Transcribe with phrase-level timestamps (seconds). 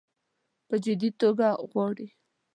[0.67, 2.07] په جدي توګه غواړي.